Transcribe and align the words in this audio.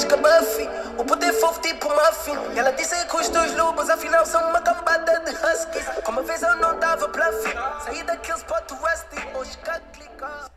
mais 0.00 0.04
que 0.04 0.14
a 0.14 0.16
Buffy. 0.16 0.68
O 0.98 1.04
poder 1.04 1.32
fofo 1.32 1.60
tipo 1.60 1.88
muffin. 1.88 2.58
Ela 2.58 2.70
disse 2.72 3.06
que 3.06 3.16
os 3.16 3.28
dois 3.28 3.56
lobos 3.56 3.88
afinal 3.90 4.24
são 4.24 4.48
uma 4.48 4.60
cambada 4.60 5.20
de 5.20 5.30
huskies. 5.32 5.86
Como 6.04 6.22
vez 6.22 6.42
eu 6.42 6.56
não 6.56 6.78
dava 6.78 7.08
bluff. 7.08 7.84
Saí 7.84 8.02
daquele 8.04 8.38
spot 8.38 8.70
rusty. 8.70 9.36
Hoje 9.36 9.58
cá 9.58 9.80
clicar. 9.92 10.50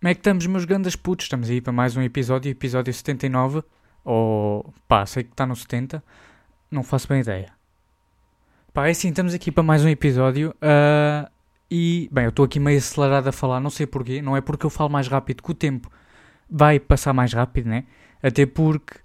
Como 0.00 0.10
é 0.10 0.14
que 0.14 0.20
estamos, 0.20 0.46
meus 0.46 0.64
grandes 0.64 0.96
putos? 0.96 1.26
Estamos 1.26 1.48
aí 1.48 1.60
para 1.60 1.72
mais 1.72 1.96
um 1.96 2.02
episódio, 2.02 2.50
episódio 2.50 2.92
79. 2.92 3.62
Ou 4.04 4.72
pá, 4.88 5.06
sei 5.06 5.22
que 5.22 5.30
está 5.30 5.46
no 5.46 5.54
70, 5.54 6.02
não 6.70 6.82
faço 6.82 7.06
bem 7.06 7.20
ideia. 7.20 7.52
Pá, 8.74 8.88
é 8.88 8.90
assim, 8.90 9.10
estamos 9.10 9.32
aqui 9.32 9.52
para 9.52 9.62
mais 9.62 9.84
um 9.84 9.88
episódio. 9.88 10.54
ah, 10.60 11.30
e, 11.74 12.06
bem, 12.12 12.24
eu 12.24 12.28
estou 12.28 12.44
aqui 12.44 12.60
meio 12.60 12.76
acelerado 12.76 13.28
a 13.28 13.32
falar, 13.32 13.58
não 13.58 13.70
sei 13.70 13.86
porquê. 13.86 14.20
Não 14.20 14.36
é 14.36 14.42
porque 14.42 14.66
eu 14.66 14.68
falo 14.68 14.90
mais 14.90 15.08
rápido 15.08 15.42
que 15.42 15.50
o 15.50 15.54
tempo 15.54 15.90
vai 16.50 16.78
passar 16.78 17.14
mais 17.14 17.32
rápido, 17.32 17.70
né? 17.70 17.86
Até 18.22 18.44
porque 18.44 18.98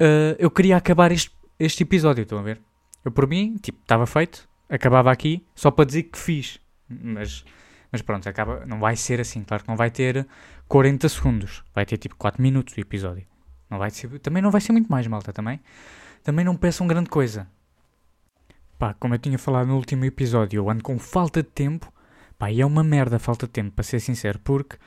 ah, 0.00 0.34
eu 0.38 0.50
queria 0.50 0.76
acabar 0.76 1.12
este, 1.12 1.30
este 1.56 1.84
episódio, 1.84 2.22
estão 2.22 2.38
a 2.38 2.42
ver? 2.42 2.60
Eu, 3.04 3.12
por 3.12 3.28
mim, 3.28 3.56
tipo, 3.62 3.78
estava 3.80 4.06
feito, 4.06 4.48
acabava 4.68 5.12
aqui, 5.12 5.46
só 5.54 5.70
para 5.70 5.84
dizer 5.84 6.04
que 6.04 6.18
fiz. 6.18 6.58
Mas, 6.88 7.44
mas 7.92 8.02
pronto, 8.02 8.28
acaba, 8.28 8.66
não 8.66 8.80
vai 8.80 8.96
ser 8.96 9.20
assim. 9.20 9.44
Claro 9.44 9.62
que 9.62 9.68
não 9.68 9.76
vai 9.76 9.90
ter 9.90 10.26
40 10.66 11.08
segundos, 11.08 11.62
vai 11.72 11.86
ter 11.86 11.96
tipo 11.96 12.16
4 12.16 12.42
minutos 12.42 12.76
o 12.76 12.80
episódio. 12.80 13.24
Não 13.70 13.78
vai 13.78 13.90
ser, 13.90 14.18
também 14.18 14.42
não 14.42 14.50
vai 14.50 14.60
ser 14.60 14.72
muito 14.72 14.90
mais, 14.90 15.06
malta, 15.06 15.32
também. 15.32 15.60
Também 16.24 16.44
não 16.44 16.56
peçam 16.56 16.88
grande 16.88 17.08
coisa. 17.08 17.46
Pá, 18.80 18.94
como 18.94 19.14
eu 19.14 19.18
tinha 19.20 19.38
falado 19.38 19.68
no 19.68 19.76
último 19.76 20.04
episódio, 20.04 20.58
eu 20.58 20.68
ando 20.68 20.82
com 20.82 20.98
falta 20.98 21.40
de 21.40 21.48
tempo. 21.50 21.92
Pá, 22.40 22.50
e 22.50 22.62
é 22.62 22.64
uma 22.64 22.82
merda 22.82 23.18
falta 23.18 23.46
tempo, 23.46 23.72
para 23.72 23.84
ser 23.84 24.00
sincero, 24.00 24.38
porque 24.38 24.78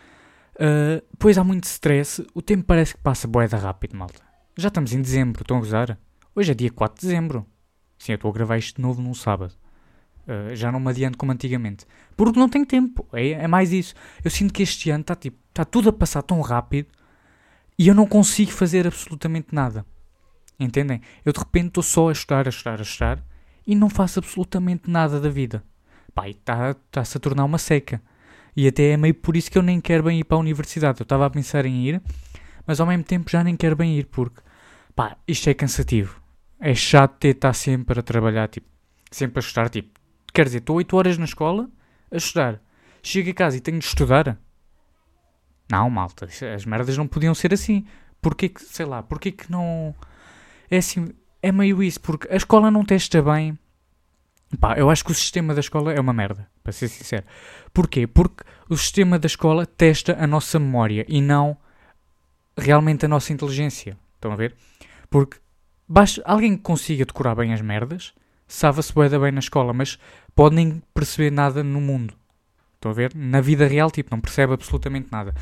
ah, 0.59 1.03
depois 1.11 1.38
há 1.38 1.44
muito 1.44 1.66
stress, 1.66 2.25
o 2.34 2.41
tempo 2.41 2.63
parece 2.63 2.95
que 2.95 2.99
passa 3.02 3.27
boeda 3.27 3.57
rápido, 3.57 3.95
malta. 3.95 4.23
Já 4.58 4.69
estamos 4.69 4.91
em 4.91 5.00
dezembro, 5.00 5.44
estão 5.44 5.58
a 5.58 5.59
gozar? 5.59 6.00
Hoje 6.36 6.50
é 6.50 6.55
dia 6.55 6.72
4 6.72 7.00
de 7.00 7.08
dezembro. 7.08 7.45
Sim, 8.00 8.13
eu 8.13 8.16
estou 8.16 8.31
a 8.31 8.33
gravar 8.33 8.58
isto 8.58 8.78
de 8.78 8.81
novo 8.81 9.03
num 9.03 9.13
sábado. 9.13 9.53
Ah, 10.28 10.55
já 10.55 10.72
não 10.72 10.80
me 10.80 10.89
adianto 10.89 11.16
como 11.16 11.31
antigamente. 11.31 11.86
Porque 12.17 12.39
não 12.39 12.50
tenho 12.50 12.66
tempo, 12.66 13.08
é, 13.13 13.33
é 13.33 13.47
mais 13.47 13.72
isso. 13.72 13.94
Eu 14.23 14.31
sinto 14.31 14.52
que 14.52 14.63
este 14.63 14.89
ano 14.89 15.02
está 15.02 15.16
tipo, 15.16 15.38
está 15.50 15.63
tudo 15.63 15.89
a 15.89 15.94
passar 15.94 16.23
tão 16.23 16.41
rápido 16.41 16.88
e 17.78 17.88
eu 17.88 17.94
não 17.94 18.08
consigo 18.08 18.50
fazer 18.50 18.88
absolutamente 18.88 19.53
nada. 19.53 19.85
Entendem? 20.59 21.02
Eu 21.23 21.31
de 21.31 21.38
repente 21.38 21.67
estou 21.67 21.83
só 21.83 22.09
a 22.09 22.13
estudar, 22.13 22.47
a 22.47 22.50
estudar, 22.50 22.80
a 22.80 22.81
estudar 22.81 23.23
e 23.67 23.75
não 23.75 23.91
faço 23.91 24.17
absolutamente 24.17 24.89
nada 24.89 25.22
da 25.22 25.30
vida. 25.30 25.63
Pá, 26.14 26.30
está- 26.30 26.72
está-se 26.72 27.17
a 27.17 27.19
tornar 27.19 27.45
uma 27.45 27.58
seca. 27.58 28.02
E 28.56 28.67
até 28.67 28.92
é 28.92 28.97
meio 28.97 29.16
por 29.16 29.36
isso 29.36 29.50
que 29.50 29.58
eu 29.58 29.64
nem 29.64 29.81
quero 29.81 30.03
bem 30.03 30.19
ir 30.19 30.23
para 30.23 30.38
a 30.38 30.39
universidade. 30.39 31.00
Eu 31.02 31.03
estava 31.03 31.25
a 31.25 31.30
pensar 31.30 31.66
em 31.66 31.88
ir, 31.88 32.02
mas 32.67 32.80
ao 32.80 32.86
mesmo 32.88 33.03
tempo 33.03 33.30
já 33.30 33.44
nem 33.44 33.56
quero 33.56 33.75
bem 33.75 33.97
ir 33.97 34.06
porque, 34.06 34.41
pá, 34.95 35.17
isto 35.28 35.50
é 35.50 35.53
cansativo. 35.53 36.22
É 36.59 36.75
chato 36.75 37.17
ter 37.17 37.30
estar 37.36 37.53
sempre 37.53 38.00
a 38.00 38.03
trabalhar, 38.03 38.47
tipo, 38.47 38.67
sempre 39.11 39.39
a 39.39 39.41
estudar, 39.41 39.69
tipo, 39.69 40.00
quer 40.34 40.45
dizer, 40.45 40.59
estou 40.59 40.78
8 40.78 40.95
horas 40.95 41.17
na 41.17 41.25
escola 41.25 41.69
a 42.11 42.17
estudar. 42.17 42.61
Chego 43.02 43.31
a 43.31 43.34
casa 43.34 43.58
e 43.58 43.59
tenho 43.59 43.80
de 43.80 43.86
estudar. 43.86 44.38
Não, 45.69 45.89
malta, 45.89 46.28
as 46.56 46.66
merdas 46.66 46.97
não 46.97 47.08
podiam 47.08 47.34
ser 47.34 47.53
assim. 47.53 47.86
Porquê 48.22 48.47
que, 48.47 48.61
sei 48.64 48.86
lá, 48.86 49.02
porquê 49.03 49.31
que 49.31 49.52
não... 49.52 49.94
É 50.69 50.78
assim, 50.78 51.09
é 51.41 51.52
meio 51.52 51.84
isso, 51.84 52.00
porque 52.00 52.28
a 52.31 52.36
escola 52.38 52.72
não 52.72 52.86
testa 52.86 53.22
bem. 53.22 53.58
Pá, 54.59 54.78
eu 54.78 54.90
acho 54.90 55.04
que 55.04 55.12
o 55.12 55.16
sistema 55.16 55.54
da 55.54 55.59
escola 55.59 55.94
é 55.94 56.00
uma 56.00 56.14
merda, 56.14 56.48
para 56.64 56.72
ser 56.72 56.88
sincero. 56.88 57.26
Porquê? 57.73 58.06
Porque 58.06 58.44
o 58.70 58.78
sistema 58.78 59.18
da 59.18 59.28
escola 59.28 59.66
testa 59.66 60.16
a 60.20 60.28
nossa 60.28 60.59
memória 60.59 61.06
e 61.08 61.22
não 61.22 61.58
realmente 62.58 63.06
a 63.06 63.09
nossa 63.09 63.34
inteligência. 63.34 63.98
Estão 64.16 64.31
a 64.31 64.36
ver? 64.36 64.56
Porque 65.09 65.38
alguém 66.24 66.56
que 66.56 66.64
consiga 66.64 67.06
decorar 67.06 67.36
bem 67.36 67.54
as 67.54 67.62
merdas, 67.62 68.13
sabe-se 68.47 68.94
bué 68.94 69.09
da 69.09 69.19
bem 69.19 69.31
na 69.31 69.40
escola, 69.40 69.74
mas 69.74 69.97
pode 70.36 70.56
nem 70.56 70.81
perceber 70.94 71.31
nada 71.31 71.63
no 71.63 71.81
mundo. 71.81 72.13
Estão 72.75 72.92
a 72.92 72.94
ver? 72.94 73.13
Na 73.16 73.42
vida 73.42 73.68
real, 73.68 73.90
tipo, 73.90 74.12
não 74.12 74.19
percebe 74.19 74.53
absolutamente 74.53 75.08
nada. 75.12 75.34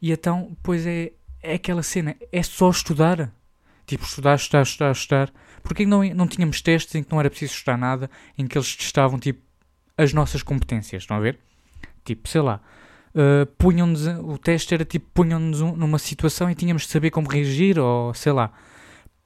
E 0.00 0.12
então, 0.12 0.56
pois 0.62 0.86
é, 0.86 1.12
é 1.42 1.54
aquela 1.54 1.82
cena, 1.82 2.16
é 2.30 2.42
só 2.42 2.70
estudar. 2.70 3.32
Tipo, 3.86 4.04
estudar, 4.04 4.34
estudar, 4.34 4.62
estudar, 4.62 4.92
estudar. 4.92 5.32
Porque 5.62 5.86
não, 5.86 6.02
não 6.14 6.26
tínhamos 6.26 6.60
testes 6.60 6.94
em 6.94 7.02
que 7.02 7.10
não 7.12 7.20
era 7.20 7.30
preciso 7.30 7.54
estudar 7.54 7.76
nada, 7.76 8.10
em 8.36 8.46
que 8.46 8.56
eles 8.58 8.74
testavam, 8.76 9.18
tipo, 9.18 9.40
as 9.96 10.12
nossas 10.12 10.42
competências, 10.42 11.02
estão 11.02 11.16
a 11.16 11.20
ver? 11.20 11.38
Tipo, 12.04 12.28
sei 12.28 12.40
lá, 12.40 12.60
uh, 13.14 13.46
punham-nos, 13.58 14.06
o 14.06 14.38
teste 14.38 14.74
era 14.74 14.84
tipo, 14.84 15.06
punham-nos 15.14 15.60
um- 15.60 15.74
numa 15.74 15.98
situação 15.98 16.50
e 16.50 16.54
tínhamos 16.54 16.82
de 16.82 16.88
saber 16.88 17.10
como 17.10 17.28
reagir, 17.28 17.78
ou 17.78 18.12
sei 18.14 18.32
lá, 18.32 18.52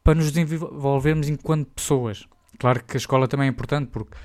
para 0.04 0.14
nos 0.14 0.30
desenvolvermos 0.32 1.28
enquanto 1.28 1.68
pessoas. 1.70 2.26
Claro 2.58 2.82
que 2.84 2.96
a 2.96 2.98
escola 2.98 3.26
também 3.28 3.46
é 3.46 3.50
importante, 3.50 3.88
porque 3.90 4.16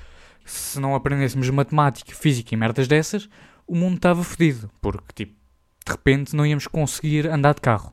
se 0.44 0.78
não 0.80 0.94
aprendêssemos 0.94 1.50
matemática, 1.50 2.14
física 2.14 2.54
e 2.54 2.56
merdas 2.56 2.86
dessas, 2.88 3.28
o 3.66 3.74
mundo 3.74 3.96
estava 3.96 4.22
fodido, 4.22 4.70
porque, 4.80 5.12
tipo, 5.14 5.34
de 5.84 5.92
repente 5.92 6.34
não 6.36 6.46
íamos 6.46 6.66
conseguir 6.66 7.26
andar 7.28 7.54
de 7.54 7.60
carro. 7.60 7.92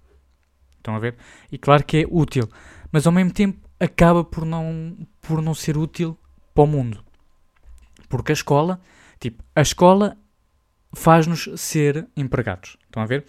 Estão 0.83 0.97
a 0.97 0.99
ver? 0.99 1.15
E 1.49 1.57
claro 1.57 1.85
que 1.85 1.99
é 1.99 2.05
útil, 2.09 2.49
mas 2.91 3.07
ao 3.07 3.13
mesmo 3.13 3.31
tempo 3.31 3.57
acaba 3.79 4.21
por 4.21 4.45
não, 4.45 4.97
por 5.21 5.41
não 5.41 5.53
ser 5.53 5.77
útil 5.77 6.19
para 6.53 6.65
o 6.65 6.67
mundo. 6.67 7.01
Porque 8.09 8.33
a 8.33 8.33
escola, 8.33 8.81
tipo, 9.17 9.41
a 9.55 9.61
escola 9.61 10.17
faz-nos 10.93 11.49
ser 11.55 12.05
empregados. 12.17 12.75
Estão 12.83 13.01
a 13.01 13.05
ver? 13.05 13.25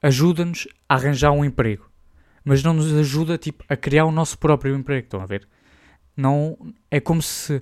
Ajuda-nos 0.00 0.68
a 0.88 0.94
arranjar 0.94 1.32
um 1.32 1.44
emprego, 1.44 1.90
mas 2.44 2.62
não 2.62 2.72
nos 2.72 2.92
ajuda, 2.94 3.36
tipo, 3.36 3.64
a 3.68 3.76
criar 3.76 4.04
o 4.04 4.12
nosso 4.12 4.38
próprio 4.38 4.76
emprego. 4.76 5.06
Estão 5.06 5.20
a 5.20 5.26
ver? 5.26 5.48
Não, 6.16 6.56
é 6.88 7.00
como 7.00 7.20
se 7.20 7.60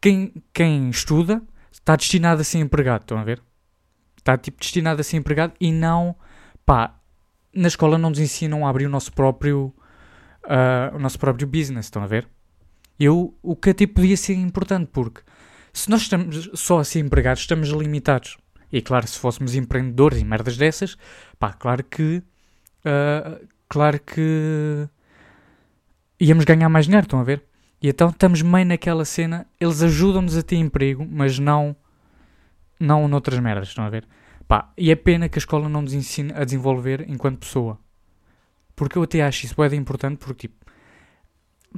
quem, 0.00 0.32
quem 0.54 0.90
estuda 0.90 1.42
está 1.72 1.96
destinado 1.96 2.40
a 2.40 2.44
ser 2.44 2.58
empregado. 2.58 3.02
Estão 3.02 3.18
a 3.18 3.24
ver? 3.24 3.42
Está, 4.16 4.38
tipo, 4.38 4.60
destinado 4.60 5.00
a 5.00 5.04
ser 5.04 5.16
empregado 5.16 5.54
e 5.60 5.72
não, 5.72 6.14
pá, 6.64 6.99
na 7.54 7.68
escola 7.68 7.98
não 7.98 8.10
nos 8.10 8.18
ensinam 8.18 8.66
a 8.66 8.70
abrir 8.70 8.86
o 8.86 8.90
nosso 8.90 9.12
próprio 9.12 9.74
ah, 10.44 10.92
o 10.94 10.98
nosso 10.98 11.18
próprio 11.18 11.46
business, 11.46 11.86
estão 11.86 12.02
a 12.02 12.06
ver? 12.06 12.28
Eu, 12.98 13.34
o 13.42 13.56
que 13.56 13.70
até 13.70 13.86
podia 13.86 14.16
ser 14.16 14.34
importante, 14.34 14.90
porque 14.92 15.22
se 15.72 15.88
nós 15.88 16.02
estamos 16.02 16.50
só 16.54 16.80
a 16.80 16.84
ser 16.84 17.00
empregados, 17.00 17.42
estamos 17.42 17.68
limitados. 17.70 18.36
E 18.72 18.80
claro, 18.82 19.06
se 19.06 19.18
fôssemos 19.18 19.54
empreendedores 19.54 20.20
e 20.20 20.24
merdas 20.24 20.56
dessas, 20.56 20.96
pá, 21.38 21.52
claro 21.52 21.84
que 21.84 22.22
ah, 22.84 23.40
claro 23.68 24.00
que 24.00 24.88
íamos 26.18 26.44
ganhar 26.44 26.68
mais 26.68 26.86
dinheiro, 26.86 27.04
estão 27.04 27.20
a 27.20 27.24
ver? 27.24 27.44
E 27.82 27.88
então 27.88 28.10
estamos 28.10 28.42
meio 28.42 28.66
naquela 28.66 29.04
cena, 29.04 29.46
eles 29.58 29.82
ajudam-nos 29.82 30.36
a 30.36 30.42
ter 30.42 30.56
emprego, 30.56 31.06
mas 31.10 31.38
não 31.38 31.74
não 32.78 33.06
noutras 33.08 33.38
merdas, 33.38 33.68
estão 33.68 33.84
a 33.84 33.90
ver? 33.90 34.06
Pá, 34.50 34.72
e 34.76 34.90
é 34.90 34.96
pena 34.96 35.28
que 35.28 35.38
a 35.38 35.42
escola 35.42 35.68
não 35.68 35.82
nos 35.82 35.94
ensine 35.94 36.32
a 36.34 36.42
desenvolver 36.42 37.08
enquanto 37.08 37.38
pessoa. 37.38 37.78
Porque 38.74 38.98
eu 38.98 39.04
até 39.04 39.22
acho 39.22 39.46
isso 39.46 39.54
de 39.54 39.76
importante, 39.76 40.18
porque 40.18 40.48
tipo, 40.48 40.66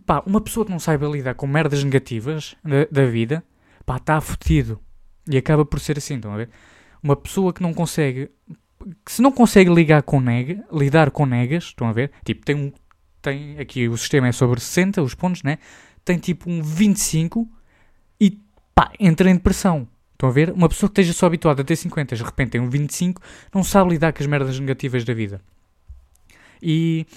pá, 0.07 0.23
uma 0.25 0.41
pessoa 0.41 0.65
que 0.65 0.73
não 0.73 0.79
saiba 0.79 1.07
lidar 1.07 1.35
com 1.35 1.47
merdas 1.47 1.85
negativas 1.85 2.57
da, 2.65 2.87
da 2.91 3.05
vida, 3.05 3.45
pá, 3.85 3.99
está 3.99 4.19
fodido. 4.23 4.81
E 5.29 5.37
acaba 5.37 5.67
por 5.67 5.81
ser 5.81 5.99
assim, 5.99 6.15
estão 6.15 6.33
a 6.33 6.39
ver? 6.39 6.49
Uma 7.03 7.15
pessoa 7.15 7.53
que 7.53 7.61
não 7.61 7.75
consegue, 7.75 8.31
que 9.05 9.13
se 9.13 9.21
não 9.21 9.33
consegue 9.33 9.69
ligar 9.69 10.03
com 10.03 10.19
nega, 10.19 10.65
lidar 10.73 11.11
com 11.11 11.27
negas, 11.27 11.65
estão 11.65 11.89
a 11.89 11.93
ver? 11.93 12.11
Tipo, 12.25 12.43
tem 12.43 12.57
um, 12.57 12.73
tem, 13.21 13.59
aqui 13.59 13.87
o 13.87 13.99
sistema 13.99 14.29
é 14.29 14.33
sobre 14.33 14.59
60, 14.59 15.03
os 15.03 15.15
pontos, 15.15 15.43
né? 15.43 15.59
Tem 16.07 16.17
tipo 16.17 16.51
um 16.51 16.63
25 16.63 17.47
e 18.19 18.41
pá, 18.75 18.91
entra 18.99 19.29
em 19.29 19.35
depressão. 19.35 19.87
Estão 20.23 20.31
a 20.31 20.33
ver? 20.33 20.53
Uma 20.53 20.69
pessoa 20.69 20.89
que 20.89 21.01
esteja 21.01 21.19
só 21.19 21.27
habituada 21.27 21.63
a 21.63 21.65
ter 21.65 21.75
50, 21.75 22.15
de 22.15 22.23
repente 22.23 22.51
tem 22.51 22.61
um 22.61 22.71
25, 22.71 23.21
não 23.53 23.65
sabe 23.65 23.91
lidar 23.91 24.13
com 24.13 24.23
as 24.23 24.27
merdas 24.29 24.57
negativas 24.61 25.05
da 25.05 25.13
vida. 25.13 25.41
E, 26.63 27.09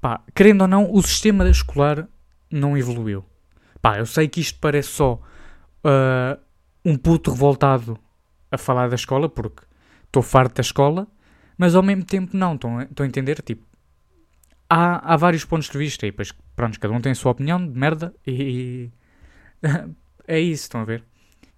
pá, 0.00 0.22
querendo 0.32 0.60
ou 0.60 0.68
não, 0.68 0.88
o 0.88 1.02
sistema 1.02 1.48
escolar 1.50 2.06
não 2.48 2.78
evoluiu. 2.78 3.24
Pá, 3.82 3.98
eu 3.98 4.06
sei 4.06 4.28
que 4.28 4.40
isto 4.40 4.60
parece 4.60 4.90
só 4.90 5.20
ah, 5.82 6.38
um 6.84 6.96
puto 6.96 7.32
revoltado 7.32 7.98
a 8.52 8.56
falar 8.56 8.88
da 8.88 8.94
escola, 8.94 9.28
porque 9.28 9.64
estou 10.04 10.22
farto 10.22 10.54
da 10.54 10.60
escola, 10.60 11.08
mas 11.58 11.74
ao 11.74 11.82
mesmo 11.82 12.04
tempo 12.04 12.36
não, 12.36 12.54
estão 12.54 12.78
a, 12.78 12.84
estão 12.84 13.02
a 13.02 13.08
entender? 13.08 13.42
Tipo, 13.42 13.66
há, 14.70 15.12
há 15.12 15.16
vários 15.16 15.44
pontos 15.44 15.68
de 15.68 15.76
vista 15.76 16.06
e 16.06 16.12
depois, 16.12 16.32
pronto, 16.54 16.78
cada 16.78 16.94
um 16.94 17.00
tem 17.00 17.10
a 17.10 17.16
sua 17.16 17.32
opinião 17.32 17.58
de 17.58 17.76
merda 17.76 18.14
e 18.24 18.90
é 20.28 20.38
isso, 20.38 20.62
estão 20.62 20.82
a 20.82 20.84
ver? 20.84 21.02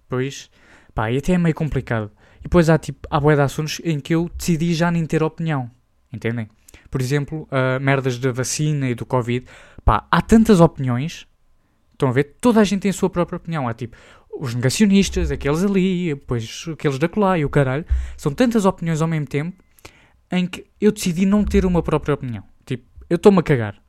Pois, 0.08 0.48
pá, 0.96 1.12
e 1.12 1.18
até 1.18 1.34
é 1.34 1.38
meio 1.38 1.54
complicado. 1.54 2.10
E 2.40 2.44
depois 2.44 2.70
há, 2.70 2.78
tipo, 2.78 3.06
há 3.10 3.20
bué 3.20 3.36
de 3.36 3.42
assuntos 3.42 3.80
em 3.84 4.00
que 4.00 4.14
eu 4.14 4.30
decidi 4.36 4.72
já 4.72 4.90
nem 4.90 5.04
ter 5.04 5.22
opinião, 5.22 5.70
entendem? 6.10 6.48
Por 6.90 7.02
exemplo, 7.02 7.46
ah, 7.50 7.78
merdas 7.78 8.18
da 8.18 8.32
vacina 8.32 8.88
e 8.88 8.94
do 8.94 9.04
Covid. 9.04 9.46
Pá, 9.84 10.06
há 10.10 10.22
tantas 10.22 10.58
opiniões. 10.58 11.26
Estão 11.92 12.08
a 12.08 12.12
ver? 12.12 12.36
Toda 12.40 12.60
a 12.60 12.64
gente 12.64 12.80
tem 12.80 12.90
a 12.90 12.94
sua 12.94 13.10
própria 13.10 13.36
opinião. 13.36 13.68
Há 13.68 13.74
tipo 13.74 13.96
os 14.38 14.54
negacionistas, 14.54 15.30
aqueles 15.30 15.62
ali, 15.62 16.14
depois 16.14 16.64
aqueles 16.72 16.98
da 16.98 17.08
colar 17.08 17.38
e 17.38 17.44
o 17.44 17.50
caralho. 17.50 17.84
São 18.16 18.32
tantas 18.32 18.64
opiniões 18.64 19.02
ao 19.02 19.08
mesmo 19.08 19.26
tempo 19.26 19.62
em 20.30 20.46
que 20.46 20.66
eu 20.80 20.90
decidi 20.90 21.26
não 21.26 21.44
ter 21.44 21.66
uma 21.66 21.82
própria 21.82 22.14
opinião. 22.14 22.42
Tipo, 22.64 22.84
eu 23.10 23.16
estou-me 23.16 23.38
a 23.40 23.42
cagar. 23.42 23.82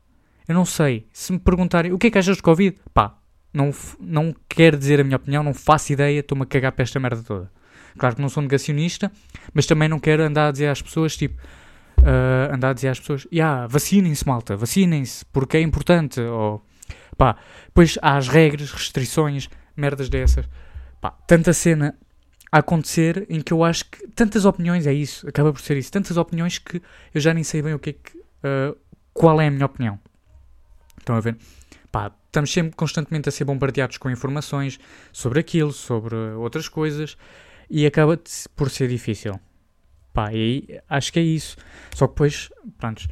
Eu 0.48 0.56
não 0.56 0.65
sei. 0.65 1.07
Se 1.13 1.31
me 1.31 1.39
perguntarem 1.39 1.94
o 1.94 1.98
que 1.98 2.07
é 2.07 2.12
que 2.12 2.18
achas 2.18 2.38
de 2.38 2.44
Covid, 2.44 2.77
pá, 2.94 3.18
não, 3.57 3.71
não 4.00 4.36
quero 4.48 4.77
dizer 4.77 5.01
a 5.01 5.04
minha 5.04 5.18
opinião, 5.18 5.44
não 5.44 5.54
faço 5.54 5.92
ideia, 5.92 6.19
estou-me 6.19 6.44
a 6.44 6.45
cagar 6.45 6.71
para 6.71 6.83
esta 6.83 7.00
merda 7.00 7.24
toda. 7.24 7.51
Claro 7.98 8.15
que 8.15 8.21
não 8.21 8.30
sou 8.30 8.44
negacionista, 8.44 9.12
mas 9.54 9.65
também 9.65 9.89
não 9.89 10.00
quero 10.00 10.24
andar 10.24 10.50
a 10.50 10.51
dizer 10.51 10.68
às 10.68 10.81
pessoas, 10.81 11.18
tipo, 11.18 11.42
uh, 12.00 12.54
andar 12.54 12.69
a 12.69 12.74
dizer 12.74 12.89
às 12.89 13.00
pessoas, 13.00 13.27
yeah, 13.33 13.65
vacinem-se, 13.65 14.25
malta, 14.25 14.56
vacinem-se, 14.56 15.25
porque 15.25 15.57
é 15.57 15.62
importante, 15.62 16.21
ou, 16.21 16.63
pá, 17.18 17.36
depois 17.65 17.98
há 18.01 18.18
as 18.18 18.27
regras, 18.27 18.71
restrições, 18.71 19.50
merdas 19.75 20.07
dessas, 20.07 20.48
pá, 21.01 21.09
tanta 21.25 21.51
cena 21.51 21.98
a 22.51 22.59
acontecer 22.59 23.25
em 23.30 23.42
que 23.42 23.51
eu 23.51 23.63
acho 23.63 23.86
que, 23.86 24.07
tantas 24.09 24.45
opiniões, 24.45 24.86
é 24.86 24.94
isso, 24.94 25.27
acaba 25.27 25.51
por 25.51 25.62
ser 25.62 25.77
isso, 25.77 25.92
tantas 25.92 26.15
opiniões 26.15 26.59
que 26.59 26.80
eu 27.13 27.19
já 27.19 27.33
nem 27.33 27.44
sei 27.44 27.63
bem 27.63 27.74
o 27.74 27.80
que 27.80 27.89
é 27.89 27.94
que, 27.94 28.18
uh, 28.18 28.77
qual 29.13 29.42
é 29.42 29.48
a 29.48 29.51
minha 29.51 29.65
opinião. 29.65 30.00
Estão 31.00 31.15
a 31.15 31.19
ver? 31.19 31.38
Pá, 31.92 32.12
estamos 32.38 32.54
sempre 32.54 32.75
constantemente 32.75 33.28
a 33.30 33.31
ser 33.31 33.45
bombardeados 33.45 33.98
com 33.98 34.10
informações 34.12 34.80
sobre 35.12 35.39
aquilo, 35.39 35.72
sobre 35.72 36.16
outras 36.16 36.69
coisas, 36.69 37.18
e 37.69 37.86
acaba 37.86 38.19
por 38.56 38.69
ser 38.69 38.88
difícil. 38.88 39.39
Pá, 40.13 40.31
e 40.31 40.80
acho 40.88 41.12
que 41.12 41.19
é 41.19 41.24
isso. 41.24 41.57
Só 41.95 42.07
que 42.07 42.13
depois, 42.13 42.50
pronto. 42.78 43.07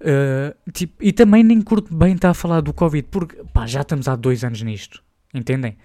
Uh, 0.00 0.72
tipo, 0.72 1.02
e 1.02 1.12
também 1.12 1.42
nem 1.42 1.62
curto 1.62 1.94
bem 1.94 2.14
estar 2.14 2.30
a 2.30 2.34
falar 2.34 2.60
do 2.60 2.72
Covid, 2.72 3.08
porque 3.10 3.42
pá, 3.52 3.66
já 3.66 3.80
estamos 3.80 4.08
há 4.08 4.14
dois 4.14 4.44
anos 4.44 4.60
nisto. 4.60 5.02
Entendem? 5.32 5.78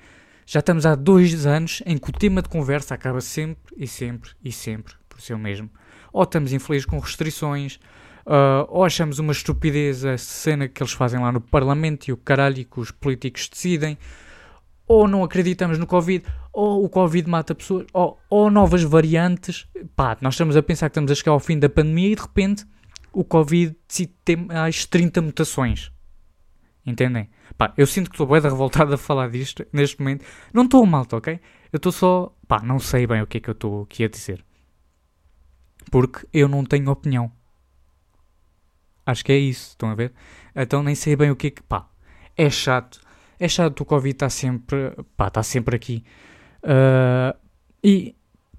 Já 0.45 0.59
estamos 0.59 0.85
há 0.85 0.95
dois 0.95 1.45
anos 1.45 1.81
em 1.85 1.97
que 1.97 2.09
o 2.09 2.13
tema 2.13 2.41
de 2.41 2.49
conversa 2.49 2.93
acaba 2.93 3.21
sempre 3.21 3.73
e 3.77 3.87
sempre 3.87 4.31
e 4.43 4.51
sempre 4.51 4.93
por 5.07 5.21
ser 5.21 5.33
o 5.33 5.39
mesmo. 5.39 5.69
Ou 6.11 6.23
estamos 6.23 6.51
infelizes 6.51 6.85
com 6.85 6.99
restrições, 6.99 7.79
uh, 8.29 8.67
ou 8.69 8.85
achamos 8.85 9.17
uma 9.17 9.31
estupidez 9.31 10.05
a 10.05 10.17
cena 10.17 10.67
que 10.67 10.81
eles 10.81 10.93
fazem 10.93 11.19
lá 11.19 11.31
no 11.31 11.41
Parlamento 11.41 12.07
e 12.07 12.13
o 12.13 12.17
caralho 12.17 12.63
que 12.63 12.79
os 12.79 12.91
políticos 12.91 13.49
decidem, 13.49 13.97
ou 14.87 15.07
não 15.07 15.23
acreditamos 15.23 15.77
no 15.77 15.87
Covid, 15.87 16.23
ou 16.53 16.85
o 16.85 16.89
Covid 16.89 17.27
mata 17.27 17.55
pessoas, 17.55 17.87
ou, 17.91 18.19
ou 18.29 18.51
novas 18.51 18.83
variantes. 18.83 19.67
Pá, 19.95 20.15
nós 20.21 20.35
estamos 20.35 20.55
a 20.55 20.63
pensar 20.63 20.89
que 20.89 20.91
estamos 20.91 21.11
a 21.11 21.15
chegar 21.15 21.31
ao 21.31 21.39
fim 21.39 21.57
da 21.57 21.69
pandemia 21.69 22.11
e 22.11 22.15
de 22.15 22.21
repente 22.21 22.65
o 23.11 23.23
Covid 23.23 23.75
tem 24.23 24.35
mais 24.35 24.85
30 24.85 25.21
mutações. 25.21 25.91
Entendem? 26.85 27.29
Pá, 27.57 27.73
eu 27.77 27.85
sinto 27.85 28.09
que 28.09 28.15
estou 28.15 28.27
bem 28.27 28.41
revoltado 28.41 28.93
a 28.93 28.97
falar 28.97 29.29
disto 29.29 29.65
neste 29.73 29.99
momento. 29.99 30.25
Não 30.53 30.63
estou 30.63 30.85
mal, 30.85 31.05
ok? 31.11 31.39
Eu 31.71 31.77
estou 31.77 31.91
só. 31.91 32.35
Pá, 32.47 32.61
não 32.63 32.79
sei 32.79 33.05
bem 33.05 33.21
o 33.21 33.27
que 33.27 33.37
é 33.37 33.41
que 33.41 33.49
eu 33.49 33.53
estou 33.53 33.83
aqui 33.83 34.03
a 34.03 34.07
dizer. 34.07 34.43
Porque 35.91 36.27
eu 36.33 36.47
não 36.47 36.63
tenho 36.63 36.89
opinião. 36.89 37.31
Acho 39.09 39.25
que 39.25 39.31
é 39.31 39.37
isso, 39.37 39.69
estão 39.69 39.89
a 39.89 39.95
ver? 39.95 40.13
Então 40.55 40.83
nem 40.83 40.95
sei 40.95 41.15
bem 41.15 41.31
o 41.31 41.35
que 41.35 41.47
é 41.47 41.51
que. 41.51 41.63
Pá, 41.63 41.87
é 42.37 42.49
chato 42.49 43.01
é 43.39 43.47
chato, 43.47 43.81
o 43.81 43.85
Covid 43.85 44.13
está 44.13 44.29
sempre, 44.29 44.91
pá, 45.15 45.29
está 45.29 45.41
sempre 45.41 45.75
aqui. 45.75 46.03
Uh, 46.61 47.37
e, 47.81 48.15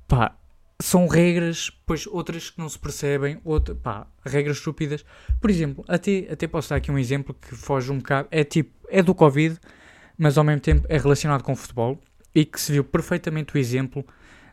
pá, 0.09 0.35
são 0.81 1.07
regras, 1.07 1.71
pois 1.85 2.07
outras 2.07 2.49
que 2.49 2.59
não 2.59 2.69
se 2.69 2.79
percebem, 2.79 3.39
outra, 3.45 3.75
pá, 3.75 4.07
regras 4.25 4.57
estúpidas. 4.57 5.05
Por 5.39 5.51
exemplo, 5.51 5.85
até, 5.87 6.27
até 6.31 6.49
posso 6.49 6.71
dar 6.71 6.77
aqui 6.77 6.91
um 6.91 6.99
exemplo 6.99 7.35
que 7.35 7.55
foge 7.55 7.93
um 7.93 7.99
bocado, 7.99 8.29
é 8.31 8.43
tipo, 8.43 8.71
é 8.89 9.03
do 9.03 9.15
Covid, 9.15 9.59
mas 10.17 10.39
ao 10.39 10.45
mesmo 10.45 10.63
tempo 10.63 10.87
é 10.89 10.97
relacionado 10.97 11.43
com 11.43 11.53
o 11.53 11.57
futebol 11.57 12.01
e 12.35 12.47
que 12.47 12.59
se 12.59 12.73
viu 12.73 12.83
perfeitamente 12.83 13.55
o 13.55 13.59
exemplo 13.59 14.03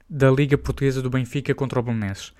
da 0.09 0.29
Liga 0.29 0.57
Portuguesa 0.57 1.01
do 1.01 1.09
Benfica 1.09 1.55
contra 1.55 1.79
o 1.79 1.83
Belenenses. 1.83 2.33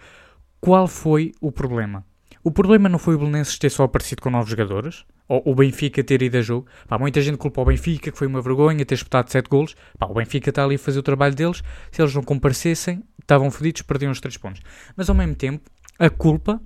Qual 0.60 0.88
foi 0.90 1.34
o 1.40 1.54
problema? 1.54 2.06
O 2.48 2.52
problema 2.52 2.88
não 2.88 2.98
foi 2.98 3.14
o 3.16 3.18
Belenenses 3.18 3.60
ter 3.60 3.70
só 3.70 3.84
aparecido 3.84 4.22
com 4.22 4.30
novos 4.30 4.50
jogadores, 4.50 5.04
ou 5.28 5.44
o 5.46 5.54
Benfica 5.54 6.02
ter 6.02 6.22
ido 6.22 6.38
a 6.38 6.42
jogo. 6.42 6.66
Pá, 6.88 6.98
muita 6.98 7.22
gente 7.22 7.38
culpa 7.38 7.60
o 7.60 7.66
Benfica, 7.66 8.10
que 8.10 8.18
foi 8.18 8.26
uma 8.26 8.42
vergonha 8.42 8.86
ter 8.86 8.96
disputado 8.96 9.30
7 9.30 9.50
golos. 9.50 9.76
Pá, 10.00 10.06
o 10.06 10.14
Benfica 10.14 10.50
está 10.50 10.64
ali 10.64 10.76
a 10.76 10.80
fazer 10.80 10.98
o 10.98 11.04
trabalho 11.04 11.36
deles. 11.36 11.62
Se 11.92 12.02
eles 12.02 12.16
não 12.16 12.24
comparecessem, 12.24 13.04
estavam 13.20 13.52
fodidos, 13.52 13.82
perdiam 13.82 14.14
os 14.14 14.22
3 14.22 14.38
pontos. 14.38 14.62
Mas 14.96 15.10
ao 15.10 15.16
mesmo 15.16 15.36
tempo, 15.36 15.70
a 16.00 16.10
culpa 16.10 16.62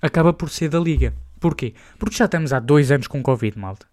acaba 0.00 0.32
por 0.32 0.50
ser 0.50 0.68
da 0.68 0.78
Liga. 0.78 1.12
Porquê? 1.40 1.74
Porque 1.98 2.14
já 2.14 2.26
estamos 2.26 2.52
há 2.52 2.60
2 2.60 2.92
anos 2.92 3.08
com 3.08 3.20
Covid, 3.20 3.58
malta. 3.58 3.88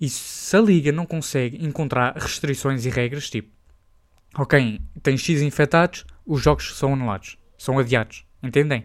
E 0.00 0.08
se 0.08 0.56
a 0.56 0.60
Liga 0.60 0.90
não 0.90 1.06
consegue 1.06 1.64
encontrar 1.64 2.16
restrições 2.16 2.84
e 2.84 2.90
regras, 2.90 3.30
tipo, 3.30 3.48
ok, 4.36 4.80
tem 5.04 5.16
X 5.16 5.40
infectados, 5.40 6.04
os 6.26 6.42
jogos 6.42 6.76
são 6.76 6.94
anulados, 6.94 7.38
são 7.56 7.78
adiados. 7.78 8.24
Entendem? 8.42 8.84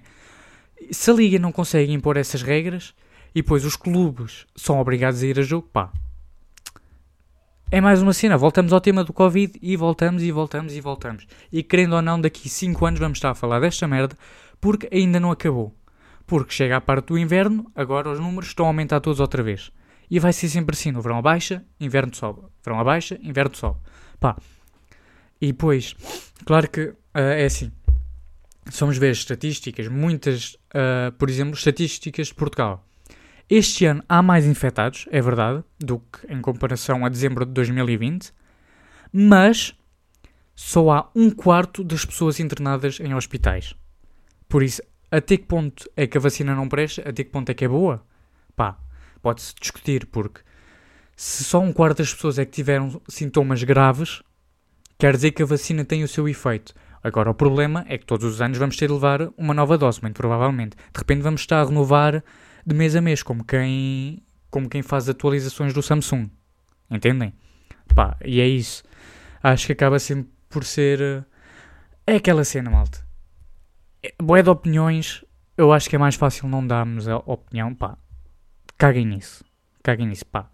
Se 0.92 1.12
a 1.12 1.14
Liga 1.14 1.40
não 1.40 1.52
consegue 1.52 1.92
impor 1.92 2.18
essas 2.18 2.42
regras 2.42 2.94
e 3.34 3.42
depois 3.42 3.66
os 3.66 3.76
clubes 3.76 4.46
são 4.56 4.80
obrigados 4.80 5.24
a 5.24 5.28
ir 5.28 5.40
a 5.40 5.42
jogo, 5.42 5.68
pá. 5.72 5.92
É 7.72 7.82
mais 7.82 8.02
uma 8.02 8.14
cena, 8.14 8.38
voltamos 8.38 8.72
ao 8.72 8.80
tema 8.80 9.04
do 9.04 9.12
Covid 9.12 9.58
e 9.60 9.76
voltamos 9.76 10.22
e 10.22 10.32
voltamos 10.32 10.76
e 10.76 10.82
voltamos. 10.82 11.26
E 11.52 11.64
querendo 11.64 11.96
ou 11.96 12.02
não, 12.02 12.22
daqui 12.22 12.48
5 12.48 12.86
anos 12.86 13.00
vamos 13.00 13.18
estar 13.18 13.32
a 13.32 13.36
falar 13.36 13.60
desta 13.60 13.88
merda 13.88 14.16
porque 14.62 14.88
ainda 14.92 15.20
não 15.20 15.32
acabou. 15.32 15.76
Porque 16.28 16.54
chega 16.54 16.78
a 16.78 16.82
parte 16.82 17.08
do 17.08 17.18
inverno, 17.18 17.72
agora 17.76 18.12
os 18.12 18.20
números 18.20 18.50
estão 18.50 18.66
a 18.66 18.70
aumentar 18.70 19.00
todos 19.00 19.20
outra 19.20 19.42
vez. 19.42 19.72
E 20.10 20.20
vai 20.20 20.32
ser 20.32 20.50
sempre 20.50 20.76
assim: 20.76 20.92
no 20.92 21.02
verão 21.02 21.18
abaixa, 21.18 21.66
inverno 21.80 22.16
sobe. 22.16 22.42
Verão 22.64 22.80
abaixa, 22.80 23.20
inverno 23.22 23.56
sobe. 23.56 23.80
Pá. 24.20 24.38
E 25.42 25.48
depois, 25.48 25.96
claro 26.46 26.70
que 26.70 26.82
uh, 26.82 26.96
é 27.14 27.46
assim 27.46 27.72
se 28.70 28.80
vamos 28.80 28.98
ver 28.98 29.12
estatísticas, 29.12 29.88
muitas, 29.88 30.54
uh, 30.54 31.12
por 31.18 31.30
exemplo, 31.30 31.54
estatísticas 31.54 32.28
de 32.28 32.34
Portugal. 32.34 32.86
Este 33.50 33.86
ano 33.86 34.04
há 34.08 34.22
mais 34.22 34.46
infectados, 34.46 35.08
é 35.12 35.22
verdade, 35.22 35.64
do 35.80 36.00
que 36.00 36.32
em 36.32 36.42
comparação 36.42 37.06
a 37.06 37.10
dezembro 37.10 37.46
de 37.46 37.52
2020, 37.52 38.34
mas 39.12 39.76
só 40.56 40.92
há 40.92 41.12
um 41.16 41.30
quarto 41.30 41.84
das 41.84 42.06
pessoas 42.06 42.40
internadas 42.40 43.00
em 43.00 43.14
hospitais. 43.14 43.76
Por 44.48 44.64
isso, 44.64 44.82
até 45.12 45.38
que 45.38 45.46
ponto 45.46 45.90
é 45.96 46.08
que 46.08 46.18
a 46.18 46.22
vacina 46.22 46.56
não 46.56 46.68
presta? 46.68 47.02
Até 47.08 47.24
que 47.24 47.30
ponto 47.30 47.50
é 47.50 47.54
que 47.54 47.66
é 47.66 47.68
boa? 47.68 48.06
Pá, 48.56 48.80
pode-se 49.22 49.54
discutir, 49.60 50.08
porque 50.08 50.42
se 51.16 51.44
só 51.44 51.60
um 51.60 51.74
quarto 51.74 52.00
das 52.00 52.14
pessoas 52.14 52.40
é 52.40 52.46
que 52.46 52.52
tiveram 52.52 53.02
sintomas 53.08 53.64
graves, 53.64 54.24
quer 54.98 55.16
dizer 55.16 55.32
que 55.32 55.44
a 55.44 55.46
vacina 55.46 55.86
tem 55.86 56.04
o 56.04 56.08
seu 56.08 56.28
efeito. 56.28 56.74
Agora, 57.04 57.30
o 57.30 57.34
problema 57.34 57.86
é 57.90 57.98
que 57.98 58.06
todos 58.06 58.26
os 58.26 58.42
anos 58.42 58.58
vamos 58.58 58.78
ter 58.78 58.88
de 58.88 58.94
levar 58.94 59.30
uma 59.38 59.54
nova 59.54 59.78
dose, 59.78 60.02
muito 60.02 60.16
provavelmente. 60.16 60.78
De 60.78 60.98
repente 60.98 61.22
vamos 61.22 61.42
estar 61.42 61.62
a 61.62 61.66
renovar 61.66 62.24
de 62.66 62.74
mês 62.74 62.96
a 62.96 63.02
mês, 63.02 63.22
como 63.22 63.44
quem, 63.44 64.24
como 64.50 64.70
quem 64.70 64.82
faz 64.82 65.10
atualizações 65.10 65.74
do 65.74 65.82
Samsung. 65.82 66.32
Entendem? 66.90 67.34
Pá, 67.94 68.16
e 68.24 68.40
é 68.40 68.48
isso. 68.48 68.84
Acho 69.42 69.66
que 69.66 69.74
acaba 69.74 70.00
sempre 70.00 70.32
por 70.50 70.64
ser... 70.64 71.02
Eh, 71.02 72.14
é 72.14 72.16
aquela 72.16 72.46
cena, 72.46 72.70
malta. 72.70 73.06
Boé 74.22 74.42
de 74.42 74.50
opiniões, 74.50 75.26
eu 75.58 75.74
acho 75.74 75.90
que 75.90 75.96
é 75.98 76.00
mais 76.00 76.16
fácil 76.16 76.48
não 76.48 76.66
darmos 76.66 77.08
a 77.08 77.18
opinião, 77.18 77.76
pá. 77.76 77.98
Caguem 78.78 79.06
nisso. 79.06 79.44
Caguem 79.82 80.08
nisso, 80.08 80.26
pá. 80.26 80.50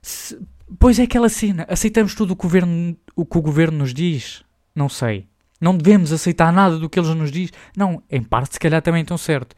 Se, 0.00 0.38
pois 0.78 1.00
é 1.00 1.02
aquela 1.02 1.28
cena, 1.28 1.66
aceitamos 1.68 2.14
tudo 2.14 2.32
o 2.32 2.36
governo, 2.36 2.96
o 3.16 3.26
que 3.26 3.38
o 3.38 3.42
governo 3.42 3.78
nos 3.78 3.92
diz? 3.92 4.44
Não 4.74 4.88
sei. 4.88 5.28
Não 5.60 5.76
devemos 5.76 6.12
aceitar 6.12 6.52
nada 6.52 6.78
do 6.78 6.88
que 6.88 6.98
eles 6.98 7.14
nos 7.14 7.30
diz. 7.30 7.50
Não, 7.76 8.02
em 8.10 8.22
parte 8.22 8.54
se 8.54 8.60
calhar 8.60 8.82
também 8.82 9.02
estão 9.02 9.16
certo. 9.16 9.56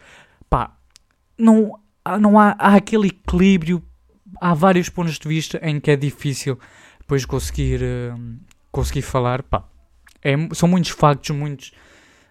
Pá, 0.49 0.77
não, 1.37 1.79
não 2.21 2.39
há, 2.39 2.55
há 2.59 2.77
aquele 2.77 3.09
equilíbrio, 3.09 3.83
há 4.41 4.55
vários 4.55 4.89
pontos 4.89 5.19
de 5.19 5.29
vista 5.29 5.59
em 5.63 5.81
que 5.81 5.91
é 5.91 5.97
difícil 5.97 6.59
depois 7.01 7.25
conseguir, 7.25 7.81
uh, 7.83 8.39
conseguir 8.71 9.03
falar. 9.03 9.43
Pá, 9.43 9.65
é, 10.23 10.35
são 10.55 10.69
muitos 10.69 10.91
factos, 10.91 11.31
muitas 11.31 11.73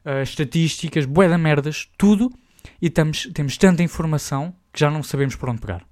uh, 0.06 0.22
estatísticas, 0.24 1.06
bué 1.06 1.28
da 1.28 1.38
merdas, 1.38 1.90
tudo, 1.98 2.32
e 2.82 2.90
temos, 2.90 3.30
temos 3.34 3.58
tanta 3.58 3.84
informação 3.84 4.56
que 4.72 4.80
já 4.80 4.90
não 4.90 5.04
sabemos 5.04 5.36
por 5.36 5.50
onde 5.50 5.62
pegar. 5.62 5.86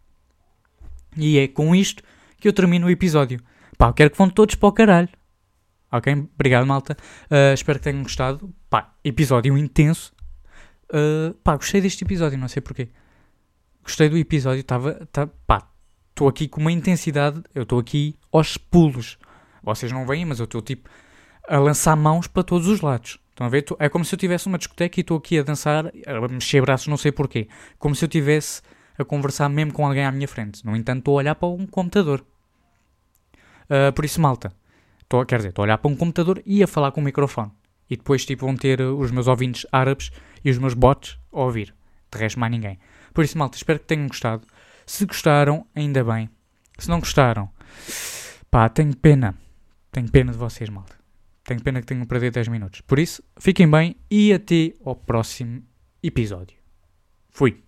E 1.18 1.40
é 1.40 1.48
com 1.48 1.76
isto 1.76 2.04
que 2.40 2.48
eu 2.48 2.54
termino 2.54 2.88
o 2.88 2.90
episódio. 2.90 3.42
Pá, 3.78 3.88
eu 3.88 3.94
quero 3.94 4.12
que 4.12 4.18
vão 4.18 4.30
todos 4.30 4.56
para 4.56 4.70
o 4.70 4.72
caralho. 4.72 5.10
Ok? 5.98 6.14
Obrigado, 6.34 6.66
malta. 6.66 6.98
Uh, 7.26 7.54
espero 7.54 7.80
que 7.80 7.84
tenham 7.84 8.04
gostado. 8.04 8.54
Pá, 8.70 8.94
episódio 9.04 9.58
intenso. 9.58 10.14
Uh, 10.90 11.34
pá, 11.36 11.56
gostei 11.56 11.82
deste 11.82 12.04
episódio, 12.04 12.38
não 12.38 12.48
sei 12.48 12.62
porquê. 12.62 12.90
Gostei 13.84 14.10
do 14.10 14.18
episódio, 14.18 14.62
estava. 14.62 14.94
Tá, 15.12 15.28
pá, 15.48 15.68
estou 16.10 16.28
aqui 16.28 16.48
com 16.48 16.62
uma 16.62 16.72
intensidade. 16.72 17.42
Eu 17.54 17.64
estou 17.64 17.80
aqui 17.80 18.16
aos 18.32 18.58
pulos. 18.58 19.18
Vocês 19.64 19.92
não 19.92 20.06
veem, 20.06 20.26
mas 20.26 20.40
eu 20.40 20.46
estou 20.46 20.62
tipo 20.62 20.90
a 21.48 21.60
lançar 21.60 21.96
mãos 21.96 22.28
para 22.28 22.44
todos 22.44 22.68
os 22.68 22.82
lados. 22.82 23.20
Estão 23.30 23.48
a 23.48 23.50
ver? 23.50 23.66
É 23.80 23.90
como 23.90 24.06
se 24.06 24.16
eu 24.16 24.20
tivesse 24.20 24.48
uma 24.48 24.58
discoteca 24.58 25.00
e 25.00 25.02
estou 25.02 25.18
aqui 25.18 25.38
a 25.38 25.44
dançar, 25.44 25.92
a 26.08 26.28
mexer 26.28 26.62
braços, 26.62 26.88
não 26.88 26.98
sei 26.98 27.12
porquê. 27.12 27.48
Como 27.78 27.94
se 27.94 28.06
eu 28.06 28.10
tivesse 28.10 28.62
a 28.98 29.04
conversar 29.04 29.50
mesmo 29.50 29.74
com 29.74 29.86
alguém 29.86 30.06
à 30.06 30.12
minha 30.12 30.28
frente. 30.28 30.66
No 30.66 30.76
entanto, 30.76 31.00
estou 31.00 31.16
a 31.16 31.18
olhar 31.18 31.36
para 31.36 31.50
um 31.50 31.66
computador. 31.66 32.26
Uh, 33.66 33.92
por 33.94 34.06
isso, 34.06 34.22
malta, 34.22 34.54
Tô, 35.08 35.26
quer 35.26 35.38
dizer, 35.38 35.50
estou 35.50 35.64
a 35.64 35.66
olhar 35.66 35.78
para 35.78 35.92
um 35.92 35.96
computador 35.96 36.42
e 36.46 36.64
a 36.64 36.68
falar 36.68 36.92
com 36.92 37.02
o 37.02 37.04
microfone. 37.04 37.52
E 37.90 37.96
depois 37.96 38.26
tipo, 38.26 38.46
vão 38.46 38.56
ter 38.56 38.82
uh, 38.82 38.98
os 38.98 39.12
meus 39.12 39.28
ouvintes 39.28 39.66
árabes 39.72 40.12
e 40.44 40.50
os 40.50 40.58
meus 40.58 40.74
bots 40.74 41.20
a 41.32 41.40
ouvir. 41.42 41.74
De 42.12 42.18
resto, 42.18 42.40
mais 42.40 42.52
ninguém. 42.52 42.80
Por 43.14 43.24
isso, 43.24 43.38
malta, 43.38 43.58
espero 43.58 43.80
que 43.80 43.86
tenham 43.86 44.08
gostado. 44.08 44.46
Se 44.86 45.06
gostaram, 45.06 45.66
ainda 45.76 46.04
bem. 46.04 46.30
Se 46.78 46.90
não 46.90 47.00
gostaram, 47.00 47.50
pá, 48.50 48.68
tenho 48.70 48.96
pena. 48.96 49.36
Tenho 49.92 50.10
pena 50.10 50.32
de 50.32 50.38
vocês, 50.38 50.70
malta. 50.70 50.96
Tenho 51.44 51.62
pena 51.62 51.80
que 51.80 51.88
tenham 51.88 52.06
perdido 52.06 52.34
10 52.34 52.48
minutos. 52.48 52.82
Por 52.82 53.00
isso, 53.00 53.24
fiquem 53.40 53.70
bem 53.70 53.96
e 54.10 54.34
até 54.34 54.74
ao 54.84 54.96
próximo 54.96 55.64
episódio. 56.02 56.58
Fui. 57.30 57.65